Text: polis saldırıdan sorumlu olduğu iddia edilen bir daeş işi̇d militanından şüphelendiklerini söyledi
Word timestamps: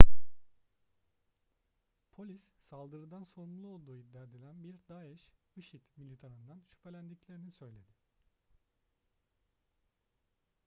polis 2.11 2.41
saldırıdan 2.69 3.23
sorumlu 3.23 3.67
olduğu 3.67 3.93
iddia 3.95 4.23
edilen 4.23 4.63
bir 4.63 4.75
daeş 4.89 5.21
işi̇d 5.57 5.83
militanından 5.97 6.61
şüphelendiklerini 6.69 7.51
söyledi 7.51 7.91